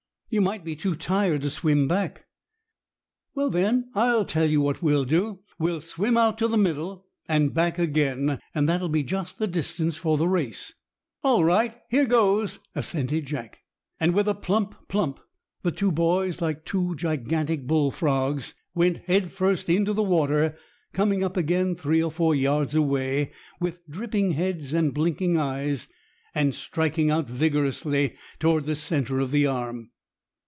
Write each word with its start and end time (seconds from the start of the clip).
"You 0.33 0.39
might 0.39 0.63
be 0.63 0.77
too 0.77 0.95
tired 0.95 1.41
to 1.41 1.49
swim 1.49 1.89
back." 1.89 2.23
"Well, 3.35 3.49
then, 3.49 3.91
I'll 3.93 4.23
tell 4.23 4.45
you 4.45 4.61
what 4.61 4.81
we'll 4.81 5.03
do. 5.03 5.41
We'll 5.59 5.81
swim 5.81 6.15
out 6.15 6.37
to 6.37 6.47
the 6.47 6.57
middle 6.57 7.05
and 7.27 7.53
back 7.53 7.77
again, 7.77 8.39
and 8.55 8.69
that'll 8.69 8.87
be 8.87 9.03
just 9.03 9.39
the 9.39 9.47
distance 9.47 9.97
for 9.97 10.17
the 10.17 10.29
race." 10.29 10.71
"All 11.21 11.43
right! 11.43 11.77
Here 11.89 12.05
goes!" 12.05 12.59
assented 12.73 13.25
Jack. 13.25 13.59
And 13.99 14.13
with 14.13 14.25
a 14.25 14.33
plump! 14.33 14.87
plump! 14.87 15.19
the 15.63 15.71
two 15.73 15.91
boys, 15.91 16.39
like 16.39 16.63
two 16.63 16.95
gigantic 16.95 17.67
bull 17.67 17.91
frogs, 17.91 18.53
went 18.73 18.99
head 19.07 19.33
first 19.33 19.67
into 19.67 19.91
the 19.91 20.01
water, 20.01 20.55
coming 20.93 21.25
up 21.25 21.35
again 21.35 21.75
three 21.75 22.01
or 22.01 22.09
four 22.09 22.33
yards 22.33 22.73
away, 22.73 23.33
with 23.59 23.85
dripping 23.89 24.31
heads 24.31 24.71
and 24.71 24.93
blinking 24.93 25.37
eyes, 25.37 25.89
and 26.33 26.55
striking 26.55 27.11
out 27.11 27.29
vigorously 27.29 28.15
toward 28.39 28.65
the 28.65 28.77
centre 28.77 29.19
of 29.19 29.31
the 29.31 29.45
Arm. 29.45 29.89